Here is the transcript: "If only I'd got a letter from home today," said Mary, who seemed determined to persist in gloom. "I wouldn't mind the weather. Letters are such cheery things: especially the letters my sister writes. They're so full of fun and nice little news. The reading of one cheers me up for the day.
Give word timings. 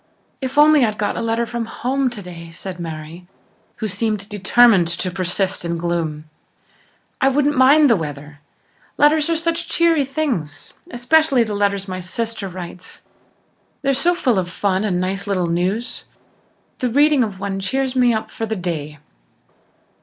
"If 0.41 0.57
only 0.57 0.83
I'd 0.83 0.97
got 0.97 1.15
a 1.15 1.21
letter 1.21 1.45
from 1.45 1.65
home 1.67 2.09
today," 2.09 2.49
said 2.51 2.79
Mary, 2.79 3.27
who 3.75 3.87
seemed 3.87 4.27
determined 4.29 4.87
to 4.87 5.11
persist 5.11 5.63
in 5.63 5.77
gloom. 5.77 6.27
"I 7.21 7.27
wouldn't 7.27 7.55
mind 7.55 7.87
the 7.87 7.95
weather. 7.95 8.39
Letters 8.97 9.29
are 9.29 9.35
such 9.35 9.69
cheery 9.69 10.03
things: 10.03 10.73
especially 10.89 11.43
the 11.43 11.53
letters 11.53 11.87
my 11.87 11.99
sister 11.99 12.49
writes. 12.49 13.03
They're 13.83 13.93
so 13.93 14.15
full 14.15 14.39
of 14.39 14.49
fun 14.49 14.83
and 14.83 14.99
nice 14.99 15.27
little 15.27 15.45
news. 15.45 16.05
The 16.79 16.89
reading 16.89 17.23
of 17.23 17.39
one 17.39 17.59
cheers 17.59 17.95
me 17.95 18.11
up 18.11 18.31
for 18.31 18.47
the 18.47 18.55
day. 18.55 18.97